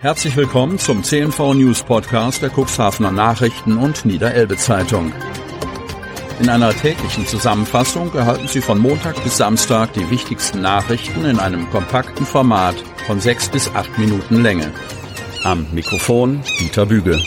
Herzlich 0.00 0.36
willkommen 0.36 0.78
zum 0.78 1.02
CNV 1.02 1.54
News 1.54 1.82
Podcast 1.82 2.42
der 2.42 2.50
Cuxhavener 2.50 3.10
Nachrichten 3.10 3.78
und 3.78 4.04
Niederelbe 4.04 4.58
Zeitung. 4.58 5.10
In 6.38 6.50
einer 6.50 6.74
täglichen 6.74 7.26
Zusammenfassung 7.26 8.12
erhalten 8.14 8.46
Sie 8.46 8.60
von 8.60 8.78
Montag 8.78 9.22
bis 9.24 9.38
Samstag 9.38 9.94
die 9.94 10.10
wichtigsten 10.10 10.60
Nachrichten 10.60 11.24
in 11.24 11.38
einem 11.38 11.70
kompakten 11.70 12.26
Format 12.26 12.76
von 13.06 13.20
sechs 13.20 13.48
bis 13.48 13.74
acht 13.74 13.98
Minuten 13.98 14.42
Länge. 14.42 14.70
Am 15.44 15.66
Mikrofon 15.72 16.42
Dieter 16.60 16.84
Büge. 16.84 17.18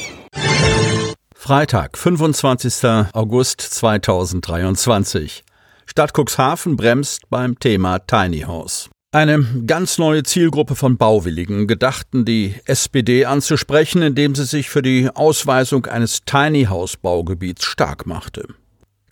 Freitag, 1.34 1.98
25. 1.98 2.86
August 3.14 3.62
2023. 3.62 5.44
Stadt 5.88 6.14
Cuxhaven 6.14 6.78
bremst 6.78 7.32
beim 7.32 7.58
Thema 7.58 7.98
Tiny 7.98 8.42
House. 8.42 8.92
Eine 9.12 9.44
ganz 9.66 9.98
neue 9.98 10.22
Zielgruppe 10.22 10.76
von 10.76 10.98
Bauwilligen 10.98 11.66
gedachten 11.66 12.26
die 12.26 12.54
SPD 12.66 13.26
anzusprechen, 13.26 14.04
indem 14.04 14.36
sie 14.36 14.46
sich 14.46 14.70
für 14.70 14.84
die 14.84 15.10
Ausweisung 15.12 15.88
eines 15.88 16.26
Tiny 16.26 16.66
House 16.66 16.96
Baugebiets 16.96 17.66
stark 17.66 18.06
machte. 18.06 18.48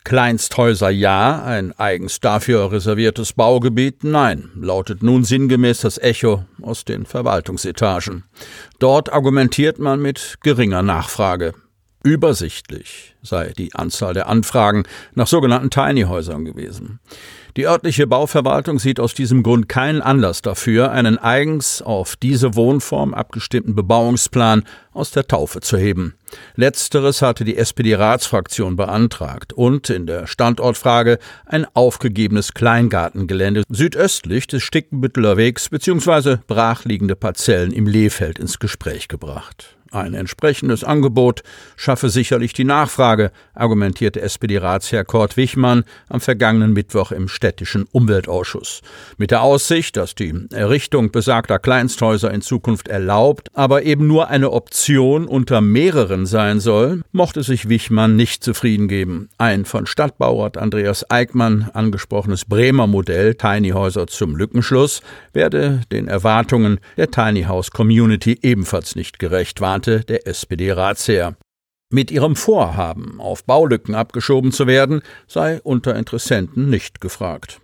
Kleinsthäuser 0.04 0.92
ja, 0.92 1.44
ein 1.44 1.74
eigens 1.80 2.20
dafür 2.20 2.72
reserviertes 2.72 3.34
Baugebiet 3.34 4.04
nein, 4.04 4.52
lautet 4.56 5.02
nun 5.02 5.24
sinngemäß 5.24 5.82
das 5.82 5.98
Echo 5.98 6.46
aus 6.62 6.86
den 6.86 7.08
Verwaltungsetagen. 7.08 8.24
Dort 8.78 9.12
argumentiert 9.12 9.80
man 9.80 10.00
mit 10.00 10.38
geringer 10.44 10.84
Nachfrage. 10.84 11.56
Übersichtlich 12.04 13.16
sei 13.24 13.52
die 13.58 13.74
Anzahl 13.74 14.14
der 14.14 14.28
Anfragen 14.28 14.84
nach 15.16 15.28
sogenannten 15.28 15.72
Tiny-Häusern 15.72 16.46
gewesen. 16.46 17.00
Die 17.58 17.66
örtliche 17.66 18.06
Bauverwaltung 18.06 18.78
sieht 18.78 19.00
aus 19.00 19.16
diesem 19.16 19.42
Grund 19.42 19.68
keinen 19.68 20.04
Anlass 20.04 20.44
dafür, 20.44 20.92
einen 20.92 21.18
eigens 21.18 21.82
auf 21.82 22.16
diese 22.16 22.54
Wohnform 22.54 23.16
abgestimmten 23.16 23.74
Bebauungsplan 23.74 24.64
aus 24.94 25.10
der 25.10 25.28
Taufe 25.28 25.60
zu 25.62 25.76
heben. 25.76 26.14
Letzteres 26.56 27.24
hatte 27.24 27.46
die 27.46 27.58
SPD-Ratsfraktion 27.58 28.76
beantragt 28.76 29.54
und 29.54 29.90
in 29.90 30.06
der 30.06 30.28
Standortfrage 30.28 31.18
ein 31.48 31.66
aufgegebenes 31.74 32.54
Kleingartengelände 32.54 33.64
südöstlich 33.70 34.46
des 34.46 34.62
Stickenbütteler 34.62 35.36
Wegs 35.36 35.70
bzw. 35.70 36.38
brachliegende 36.46 37.16
Parzellen 37.16 37.72
im 37.72 37.88
Lehfeld 37.88 38.38
ins 38.38 38.60
Gespräch 38.60 39.08
gebracht. 39.08 39.77
Ein 39.92 40.14
entsprechendes 40.14 40.84
Angebot 40.84 41.44
schaffe 41.76 42.10
sicherlich 42.10 42.54
die 42.54 42.64
Nachfrage, 42.64 43.32
argumentierte 43.54 44.22
SPD-Ratsherr 44.22 45.06
Kurt 45.06 45.38
Wichmann 45.38 45.84
am 46.10 46.20
vergangenen 46.20 46.74
Mittwoch 46.74 47.12
im 47.12 47.28
städtischen 47.28 47.86
Umweltausschuss. 47.92 48.82
Mit 49.18 49.32
der 49.32 49.42
Aussicht, 49.42 49.98
dass 49.98 50.16
die 50.16 50.34
Errichtung 50.52 51.12
besagter 51.12 51.60
Kleinsthäuser 51.60 52.34
in 52.34 52.42
Zukunft 52.42 52.88
erlaubt, 52.88 53.50
aber 53.54 53.84
eben 53.84 54.08
nur 54.08 54.28
eine 54.30 54.52
Option 54.52 55.28
unter 55.28 55.62
mehreren 55.62 56.26
sein 56.26 56.60
soll, 56.60 57.02
mochte 57.12 57.44
sich 57.44 57.70
Wichmann 57.70 58.16
nicht 58.16 58.44
zufrieden 58.44 58.88
geben. 58.88 59.30
Ein 59.38 59.66
von 59.66 59.86
Stadtbaurat 59.86 60.58
Andreas 60.58 61.10
Eickmann 61.10 61.70
angesprochenes 61.74 62.46
Bremer 62.46 62.88
Modell 62.88 63.36
Tiny 63.36 63.70
Häuser 63.70 64.08
zum 64.08 64.36
Lückenschluss 64.36 65.02
werde 65.34 65.82
den 65.92 66.08
Erwartungen 66.08 66.80
der 66.98 67.12
Tiny 67.12 67.44
House 67.44 67.72
Community 67.72 68.40
ebenfalls 68.42 68.96
nicht 68.96 69.20
gerecht, 69.20 69.62
warnte 69.78 70.04
der 70.04 70.26
SPD-Ratsherr. 70.26 71.36
Mit 71.92 72.10
ihrem 72.10 72.36
Vorhaben, 72.36 73.22
auf 73.22 73.44
Baulücken 73.44 73.94
abgeschoben 73.94 74.52
zu 74.52 74.66
werden, 74.66 75.02
sei 75.28 75.62
unter 75.62 75.96
Interessenten 75.96 76.68
nicht 76.68 77.00
gefragt. 77.00 77.62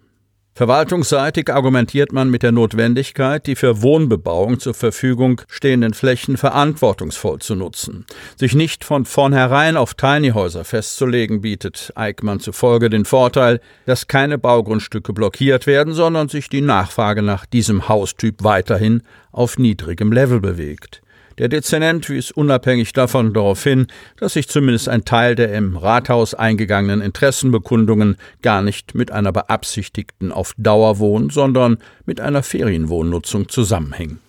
Verwaltungsseitig 0.54 1.52
argumentiert 1.52 2.12
man 2.14 2.30
mit 2.30 2.44
der 2.44 2.52
Notwendigkeit, 2.52 3.48
die 3.48 3.56
für 3.56 3.82
Wohnbebauung 3.82 4.60
zur 4.60 4.76
Verfügung 4.76 5.42
stehenden 5.48 5.96
Flächen 5.96 6.38
verantwortungsvoll 6.38 7.40
zu 7.40 7.56
nutzen. 7.56 8.06
Sich 8.38 8.54
nicht 8.54 8.84
von 8.84 9.06
vornherein 9.06 9.76
auf 9.76 9.96
Tinyhäuser 9.96 10.64
festzulegen, 10.64 11.42
bietet 11.42 11.92
Eickmann 11.96 12.40
zufolge 12.40 12.92
den 12.92 13.06
Vorteil, 13.06 13.60
dass 13.88 14.08
keine 14.08 14.38
Baugrundstücke 14.38 15.12
blockiert 15.12 15.66
werden, 15.66 15.96
sondern 15.96 16.30
sich 16.30 16.50
die 16.50 16.62
Nachfrage 16.62 17.24
nach 17.24 17.48
diesem 17.48 17.90
Haustyp 17.90 18.44
weiterhin 18.44 19.02
auf 19.32 19.58
niedrigem 19.58 20.12
Level 20.12 20.40
bewegt. 20.40 21.03
Der 21.40 21.50
Dezernent 21.50 22.10
wies 22.10 22.32
unabhängig 22.32 22.94
davon 22.94 23.34
darauf 23.34 23.64
hin, 23.64 23.88
dass 24.18 24.34
sich 24.34 24.48
zumindest 24.48 24.88
ein 24.88 25.06
Teil 25.06 25.36
der 25.36 25.54
im 25.54 25.78
Rathaus 25.78 26.34
eingegangenen 26.34 27.02
Interessenbekundungen 27.02 28.18
gar 28.42 28.62
nicht 28.62 28.94
mit 28.94 29.12
einer 29.12 29.32
beabsichtigten 29.32 30.32
auf 30.32 30.54
Dauerwohn, 30.58 31.30
sondern 31.30 31.78
mit 32.06 32.22
einer 32.22 32.44
Ferienwohnnutzung 32.44 33.50
zusammenhing. 33.50 34.20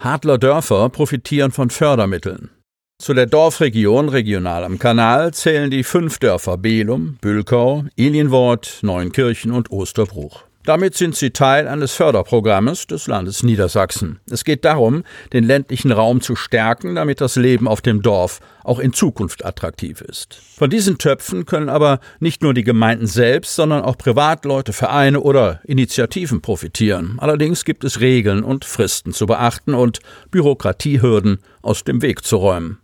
Hadler 0.00 0.38
Dörfer 0.38 0.88
profitieren 0.88 1.52
von 1.52 1.70
Fördermitteln. 1.70 2.50
Zu 2.98 3.14
der 3.14 3.26
Dorfregion 3.26 4.08
regional 4.08 4.64
am 4.64 4.78
Kanal 4.78 5.34
zählen 5.34 5.70
die 5.70 5.82
fünf 5.82 6.18
Dörfer 6.18 6.56
Belum, 6.56 7.18
Bülkau, 7.20 7.84
Ilienwort, 7.96 8.78
Neunkirchen 8.82 9.50
und 9.52 9.70
Osterbruch. 9.70 10.44
Damit 10.64 10.94
sind 10.94 11.16
sie 11.16 11.30
Teil 11.30 11.66
eines 11.66 11.92
Förderprogrammes 11.92 12.86
des 12.86 13.08
Landes 13.08 13.42
Niedersachsen. 13.42 14.20
Es 14.30 14.44
geht 14.44 14.64
darum, 14.64 15.02
den 15.32 15.42
ländlichen 15.42 15.90
Raum 15.90 16.20
zu 16.20 16.36
stärken, 16.36 16.94
damit 16.94 17.20
das 17.20 17.34
Leben 17.34 17.66
auf 17.66 17.80
dem 17.80 18.00
Dorf 18.00 18.38
auch 18.62 18.78
in 18.78 18.92
Zukunft 18.92 19.44
attraktiv 19.44 20.00
ist. 20.00 20.38
Von 20.56 20.70
diesen 20.70 20.98
Töpfen 20.98 21.46
können 21.46 21.68
aber 21.68 21.98
nicht 22.20 22.42
nur 22.42 22.54
die 22.54 22.62
Gemeinden 22.62 23.08
selbst, 23.08 23.56
sondern 23.56 23.82
auch 23.82 23.98
Privatleute, 23.98 24.72
Vereine 24.72 25.20
oder 25.20 25.60
Initiativen 25.64 26.42
profitieren. 26.42 27.16
Allerdings 27.18 27.64
gibt 27.64 27.82
es 27.82 27.98
Regeln 27.98 28.44
und 28.44 28.64
Fristen 28.64 29.12
zu 29.12 29.26
beachten 29.26 29.74
und 29.74 29.98
Bürokratiehürden 30.30 31.38
aus 31.60 31.82
dem 31.82 32.02
Weg 32.02 32.24
zu 32.24 32.36
räumen. 32.36 32.78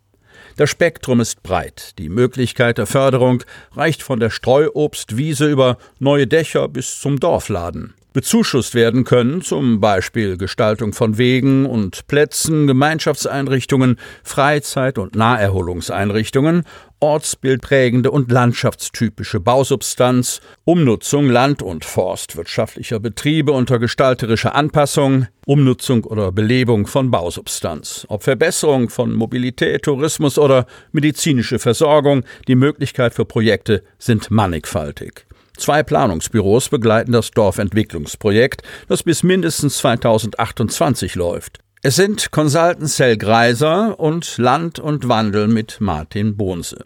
Das 0.59 0.71
Spektrum 0.71 1.21
ist 1.21 1.45
breit. 1.45 1.97
Die 1.99 2.09
Möglichkeit 2.09 2.79
der 2.79 2.87
Förderung 2.87 3.45
reicht 3.77 4.03
von 4.03 4.19
der 4.19 4.31
Streuobstwiese 4.31 5.49
über 5.49 5.79
neue 6.01 6.27
Dächer 6.27 6.67
bis 6.67 6.99
zum 6.99 7.21
Dorfladen 7.21 7.95
bezuschusst 8.13 8.75
werden 8.75 9.05
können, 9.05 9.43
zum 9.43 9.81
Beispiel 9.81 10.37
Gestaltung 10.37 10.93
von 10.93 11.19
Wegen 11.19 11.67
und 11.67 12.07
Plätzen, 12.07 12.67
Gemeinschaftseinrichtungen, 12.67 13.99
Freizeit- 14.23 14.99
und 14.99 15.15
Naherholungseinrichtungen, 15.15 16.65
ortsbildprägende 17.01 18.11
und 18.11 18.33
landschaftstypische 18.33 19.41
Bausubstanz, 19.41 20.41
Umnutzung 20.65 21.29
land- 21.29 21.63
und 21.63 21.85
forstwirtschaftlicher 21.85 22.99
Betriebe 22.99 23.53
unter 23.53 23.79
gestalterischer 23.79 24.55
Anpassung, 24.55 25.27
Umnutzung 25.47 26.05
oder 26.05 26.33
Belebung 26.33 26.87
von 26.87 27.11
Bausubstanz, 27.11 28.05
ob 28.09 28.25
Verbesserung 28.25 28.89
von 28.89 29.15
Mobilität, 29.15 29.83
Tourismus 29.83 30.39
oder 30.39 30.67
medizinische 30.93 31.59
Versorgung, 31.59 32.25
die 32.49 32.57
Möglichkeit 32.57 33.15
für 33.15 33.25
Projekte 33.25 33.85
sind 33.99 34.31
mannigfaltig. 34.31 35.28
Zwei 35.59 35.83
Planungsbüros 35.83 36.69
begleiten 36.69 37.13
das 37.13 37.33
Dorfentwicklungsprojekt, 37.33 38.63
das 38.89 39.03
bis 39.03 39.23
mindestens 39.23 39.79
2028 39.79 41.15
läuft. 41.17 41.59
Es 41.83 41.97
sind 41.97 42.31
Consultant 42.31 42.89
Cell 42.89 43.17
Greiser 43.17 44.01
und 44.01 44.39
Land 44.39 44.79
und 44.79 45.09
Wandel 45.09 45.49
mit 45.49 45.81
Martin 45.81 46.37
Bohnse. 46.37 46.85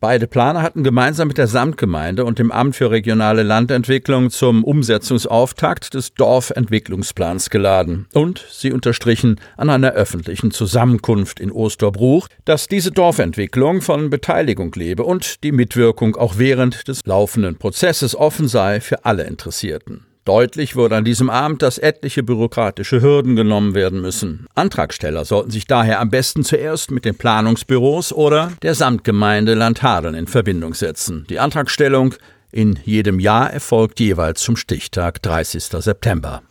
Beide 0.00 0.28
Planer 0.28 0.62
hatten 0.62 0.84
gemeinsam 0.84 1.26
mit 1.26 1.38
der 1.38 1.48
Samtgemeinde 1.48 2.24
und 2.24 2.38
dem 2.38 2.52
Amt 2.52 2.76
für 2.76 2.90
regionale 2.90 3.42
Landentwicklung 3.42 4.30
zum 4.30 4.62
Umsetzungsauftakt 4.62 5.94
des 5.94 6.14
Dorfentwicklungsplans 6.14 7.50
geladen. 7.50 8.06
Und 8.14 8.46
sie 8.48 8.70
unterstrichen 8.70 9.40
an 9.56 9.70
einer 9.70 9.92
öffentlichen 9.92 10.52
Zusammenkunft 10.52 11.40
in 11.40 11.50
Osterbruch, 11.50 12.28
dass 12.44 12.68
diese 12.68 12.92
Dorfentwicklung 12.92 13.82
von 13.82 14.08
Beteiligung 14.08 14.72
lebe 14.72 15.02
und 15.02 15.42
die 15.42 15.52
Mitwirkung 15.52 16.14
auch 16.14 16.38
während 16.38 16.86
des 16.86 17.04
laufenden 17.04 17.56
Prozesses 17.56 18.14
offen 18.14 18.46
sei 18.46 18.80
für 18.80 19.04
alle 19.04 19.24
Interessierten. 19.24 20.07
Deutlich 20.28 20.76
wurde 20.76 20.94
an 20.94 21.06
diesem 21.06 21.30
Abend, 21.30 21.62
dass 21.62 21.78
etliche 21.78 22.22
bürokratische 22.22 23.00
Hürden 23.00 23.34
genommen 23.34 23.72
werden 23.74 24.02
müssen. 24.02 24.46
Antragsteller 24.54 25.24
sollten 25.24 25.50
sich 25.50 25.66
daher 25.66 26.00
am 26.00 26.10
besten 26.10 26.44
zuerst 26.44 26.90
mit 26.90 27.06
den 27.06 27.16
Planungsbüros 27.16 28.12
oder 28.12 28.52
der 28.60 28.74
Samtgemeinde 28.74 29.54
Landhadeln 29.54 30.14
in 30.14 30.26
Verbindung 30.26 30.74
setzen. 30.74 31.24
Die 31.30 31.38
Antragstellung 31.38 32.14
in 32.52 32.78
jedem 32.84 33.20
Jahr 33.20 33.50
erfolgt 33.50 34.00
jeweils 34.00 34.42
zum 34.42 34.58
Stichtag 34.58 35.22
30. 35.22 35.64
September. 35.64 36.42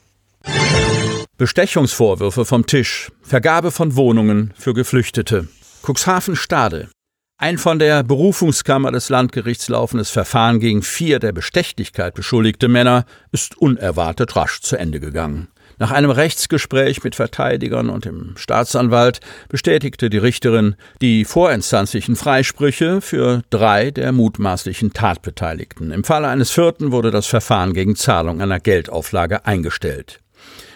Bestechungsvorwürfe 1.37 2.45
vom 2.45 2.65
Tisch. 2.65 3.11
Vergabe 3.21 3.69
von 3.69 3.95
Wohnungen 3.95 4.55
für 4.57 4.73
Geflüchtete. 4.73 5.49
Cuxhaven 5.83 6.35
Stade. 6.35 6.89
Ein 7.39 7.59
von 7.59 7.77
der 7.77 8.01
Berufungskammer 8.01 8.91
des 8.91 9.09
Landgerichts 9.09 9.69
laufendes 9.69 10.09
Verfahren 10.09 10.59
gegen 10.59 10.81
vier 10.81 11.19
der 11.19 11.33
Bestechlichkeit 11.33 12.15
beschuldigte 12.15 12.67
Männer 12.67 13.05
ist 13.31 13.55
unerwartet 13.59 14.35
rasch 14.35 14.61
zu 14.61 14.75
Ende 14.75 14.99
gegangen. 14.99 15.47
Nach 15.77 15.91
einem 15.91 16.09
Rechtsgespräch 16.09 17.03
mit 17.03 17.13
Verteidigern 17.13 17.91
und 17.91 18.05
dem 18.05 18.33
Staatsanwalt 18.37 19.19
bestätigte 19.49 20.09
die 20.09 20.17
Richterin 20.17 20.77
die 20.99 21.25
vorinstanzlichen 21.25 22.15
Freisprüche 22.15 23.01
für 23.01 23.43
drei 23.51 23.91
der 23.91 24.13
mutmaßlichen 24.13 24.93
Tatbeteiligten. 24.93 25.91
Im 25.91 26.03
Falle 26.03 26.29
eines 26.29 26.49
vierten 26.49 26.91
wurde 26.91 27.11
das 27.11 27.27
Verfahren 27.27 27.73
gegen 27.73 27.95
Zahlung 27.95 28.41
einer 28.41 28.59
Geldauflage 28.59 29.45
eingestellt. 29.45 30.21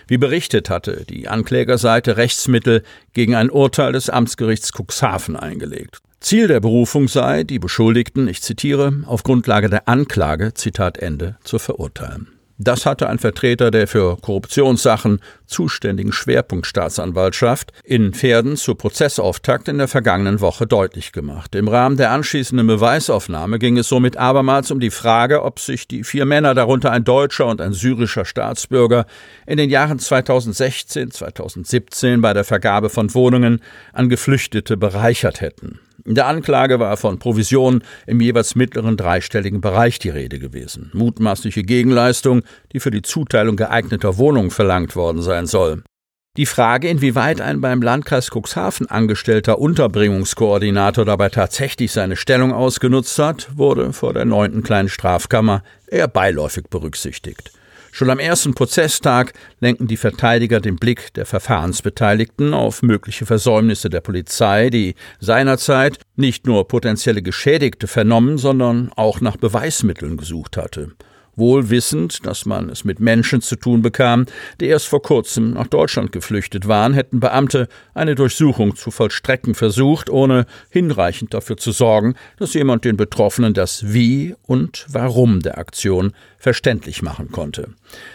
Wie 0.06 0.20
berichtet 0.20 0.70
hatte 0.70 1.06
die 1.10 1.28
Anklägerseite 1.28 2.18
Rechtsmittel 2.18 2.84
gegen 3.16 3.34
ein 3.34 3.50
Urteil 3.50 3.94
des 3.94 4.12
Amtsgerichts 4.12 4.72
Cuxhaven 4.74 5.36
eingelegt. 5.36 6.04
Ziel 6.22 6.48
der 6.48 6.60
Berufung 6.60 7.08
sei, 7.08 7.44
die 7.44 7.58
Beschuldigten, 7.58 8.28
ich 8.28 8.44
zitiere, 8.44 8.94
auf 9.08 9.24
Grundlage 9.24 9.70
der 9.70 9.88
Anklage, 9.90 10.54
Zitat 10.54 11.00
Ende, 11.00 11.36
zu 11.44 11.58
verurteilen. 11.58 12.28
Das 12.60 12.86
hatte 12.86 13.10
ein 13.10 13.18
Vertreter 13.18 13.72
der 13.72 13.88
für 13.88 14.18
Korruptionssachen 14.18 15.20
zuständigen 15.48 16.12
Schwerpunktstaatsanwaltschaft 16.14 17.74
in 17.84 18.14
Pferden 18.14 18.56
zu 18.56 18.76
Prozessauftakt 18.76 19.68
in 19.68 19.80
der 19.80 19.88
vergangenen 19.88 20.42
Woche 20.42 20.68
deutlich 20.68 21.12
gemacht. 21.12 21.56
Im 21.56 21.68
Rahmen 21.68 21.98
der 21.98 22.12
anschließenden 22.12 22.68
Beweisaufnahme 22.68 23.58
ging 23.58 23.80
es 23.80 23.90
somit 23.90 24.16
abermals 24.16 24.70
um 24.70 24.80
die 24.80 24.92
Frage, 24.92 25.42
ob 25.42 25.60
sich 25.60 25.88
die 25.88 26.04
vier 26.04 26.26
Männer, 26.26 26.54
darunter 26.54 26.92
ein 26.92 27.04
deutscher 27.04 27.48
und 27.48 27.62
ein 27.62 27.74
syrischer 27.74 28.26
Staatsbürger, 28.26 29.08
in 29.48 29.58
den 29.58 29.72
Jahren 29.72 29.98
2016, 29.98 31.10
2017 31.10 32.22
bei 32.22 32.34
der 32.34 32.44
Vergabe 32.44 32.92
von 32.92 33.12
Wohnungen 33.16 33.60
an 33.92 34.08
Geflüchtete 34.08 34.78
bereichert 34.78 35.42
hätten. 35.42 35.80
In 36.06 36.16
der 36.16 36.28
Anklage 36.28 36.80
war 36.80 36.98
von 36.98 37.20
Provisionen 37.20 37.84
im 38.08 38.22
jeweils 38.22 38.56
mittleren 38.56 38.98
dreistelligen 38.98 39.62
Bereich 39.62 40.00
die 40.00 40.10
Rede 40.10 40.40
gewesen. 40.40 40.90
Mutmaßliche 40.94 41.64
Gegenleistung, 41.64 42.42
die 42.74 42.80
für 42.80 42.92
die 42.92 43.02
Zuteilung 43.02 43.56
geeigneter 43.56 44.18
Wohnungen 44.18 44.52
verlangt 44.52 44.96
worden 44.96 45.22
sein 45.22 45.46
soll. 45.46 45.84
Die 46.38 46.46
Frage, 46.46 46.88
inwieweit 46.88 47.42
ein 47.42 47.60
beim 47.60 47.82
Landkreis 47.82 48.30
Cuxhaven 48.32 48.90
angestellter 48.90 49.60
Unterbringungskoordinator 49.60 51.04
dabei 51.04 51.28
tatsächlich 51.28 51.92
seine 51.92 52.16
Stellung 52.16 52.54
ausgenutzt 52.54 53.20
hat, 53.20 53.50
wurde 53.58 53.92
vor 53.92 54.14
der 54.14 54.24
neunten 54.24 54.64
kleinen 54.64 54.88
Strafkammer 54.88 55.62
eher 55.88 56.08
beiläufig 56.08 56.70
berücksichtigt. 56.70 57.52
Schon 57.94 58.10
am 58.10 58.20
ersten 58.20 58.56
Prozesstag 58.56 59.34
lenken 59.60 59.86
die 59.86 59.98
Verteidiger 59.98 60.62
den 60.62 60.78
Blick 60.78 61.14
der 61.14 61.26
Verfahrensbeteiligten 61.26 62.54
auf 62.54 62.82
mögliche 62.84 63.26
Versäumnisse 63.26 63.90
der 63.90 64.00
Polizei, 64.00 64.70
die 64.70 64.96
seinerzeit 65.20 66.00
nicht 66.16 66.48
nur 66.48 66.70
potenzielle 66.70 67.22
Geschädigte 67.22 67.88
vernommen, 67.88 68.38
sondern 68.38 68.92
auch 68.96 69.20
nach 69.20 69.36
Beweismitteln 69.36 70.16
gesucht 70.16 70.56
hatte. 70.56 70.92
Wohl 71.36 71.70
wissend, 71.70 72.26
dass 72.26 72.46
man 72.46 72.70
es 72.70 72.84
mit 72.84 73.00
Menschen 73.00 73.42
zu 73.42 73.56
tun 73.56 73.82
bekam, 73.82 74.26
die 74.60 74.66
erst 74.66 74.88
vor 74.88 75.02
kurzem 75.02 75.52
nach 75.52 75.68
Deutschland 75.68 76.12
geflüchtet 76.12 76.68
waren, 76.68 76.94
hätten 76.94 77.20
Beamte 77.22 77.68
eine 77.94 78.16
Durchsuchung 78.16 78.76
zu 78.76 78.92
vollstrecken 78.92 79.56
versucht, 79.56 80.10
ohne 80.10 80.46
hinreichend 80.70 81.34
dafür 81.34 81.56
zu 81.58 81.72
sorgen, 81.72 82.16
dass 82.38 82.54
jemand 82.54 82.84
den 82.84 82.98
Betroffenen 82.98 83.54
das 83.54 83.94
Wie 83.94 84.36
und 84.44 84.86
Warum 84.90 85.40
der 85.40 85.58
Aktion 85.58 86.12
verständlich 86.42 87.04
machen 87.04 87.32
konnte. 87.32 87.70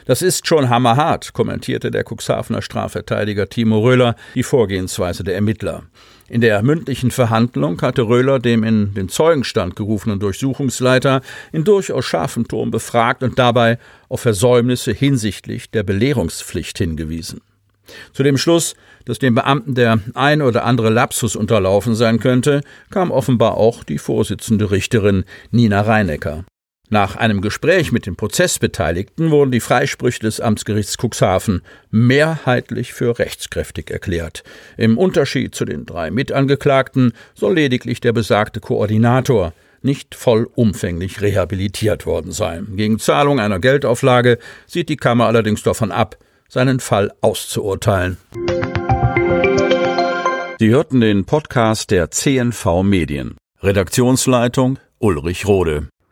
Das 0.05 0.21
ist 0.21 0.49
schon 0.49 0.69
hammerhart, 0.69 1.33
kommentierte 1.33 1.93
der 1.93 2.05
Cuxhavener 2.05 2.61
Strafverteidiger 2.61 3.49
Timo 3.49 3.79
Röhler 3.79 4.17
die 4.35 4.43
Vorgehensweise 4.43 5.23
der 5.23 5.37
Ermittler. 5.37 5.85
In 6.29 6.41
der 6.41 6.61
mündlichen 6.63 7.13
Verhandlung 7.13 7.81
hatte 7.83 8.03
Röhler 8.03 8.41
dem 8.41 8.65
in 8.65 8.95
den 8.95 9.09
Zeugenstand 9.09 9.77
gerufenen 9.77 10.19
Durchsuchungsleiter 10.19 11.21
in 11.53 11.63
durchaus 11.63 12.05
scharfem 12.05 12.49
Ton 12.49 12.73
befragt 12.73 13.23
und 13.23 13.39
dabei 13.39 13.79
auf 14.09 14.23
Versäumnisse 14.23 14.91
hinsichtlich 14.91 15.71
der 15.71 15.85
Belehrungspflicht 15.85 16.79
hingewiesen. 16.79 17.43
Zu 18.13 18.25
dem 18.25 18.39
Schluss, 18.39 18.75
dass 19.05 19.21
dem 19.21 19.37
Beamten 19.37 19.77
der 19.77 20.01
ein 20.15 20.43
oder 20.43 20.65
andere 20.65 20.91
Lapsus 20.91 21.37
unterlaufen 21.37 21.95
sein 21.95 22.19
könnte, 22.19 22.63
kam 22.91 23.13
offenbar 23.13 23.57
auch 23.57 23.85
die 23.85 23.99
Vorsitzende 23.99 24.73
Richterin 24.73 25.25
Nina 25.53 25.83
Reinecker. 25.83 26.45
Nach 26.89 27.17
einem 27.17 27.41
Gespräch 27.41 27.91
mit 27.91 28.07
den 28.07 28.15
Prozessbeteiligten 28.15 29.33
wurden 29.33 29.51
die 29.51 29.61
Freisprüche 29.61 30.21
des 30.21 30.41
Amtsgerichts 30.41 30.97
Cuxhaven 30.97 31.63
mehrheitlich 31.91 32.93
für 32.93 33.19
rechtskräftig 33.19 33.91
erklärt. 33.91 34.45
Im 34.77 34.97
Unterschied 34.97 35.55
zu 35.55 35.65
den 35.65 35.85
drei 35.85 36.13
Mitangeklagten 36.13 37.13
soll 37.35 37.55
lediglich 37.55 38.01
der 38.01 38.13
besagte 38.13 38.61
Koordinator 38.61 39.53
nicht 39.83 40.15
vollumfänglich 40.15 41.21
rehabilitiert 41.21 42.07
worden 42.07 42.31
sein. 42.31 42.69
Gegen 42.77 43.01
Zahlung 43.01 43.41
einer 43.41 43.59
Geldauflage 43.59 44.39
sieht 44.67 44.89
die 44.89 44.97
Kammer 44.97 45.27
allerdings 45.27 45.63
davon 45.63 45.91
ab, 45.91 46.17
seinen 46.49 46.79
Fall 46.79 47.13
auszuurteilen. 47.21 48.17
Sie 50.59 50.69
hörten 50.69 51.01
den 51.01 51.25
Podcast 51.25 51.91
der 51.91 52.11
CNV 52.13 52.83
Medien. 52.85 53.37
Redaktionsleitung 53.61 54.79
Ulrich 54.99 55.47
Rode. 55.47 55.89